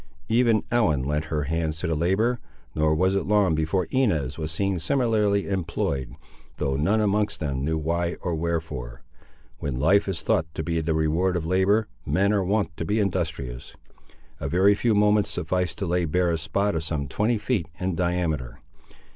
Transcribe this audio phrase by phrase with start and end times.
[0.29, 2.39] Even Ellen lent her hands to the labour,
[2.73, 6.15] nor was it long before Inez was seen similarly employed,
[6.57, 9.03] though none amongst them knew why or wherefore.
[9.59, 12.99] When life is thought to be the reward of labour, men are wont to be
[12.99, 13.75] industrious.
[14.39, 17.93] A very few moments sufficed to lay bare a spot of some twenty feet in
[17.93, 18.59] diameter.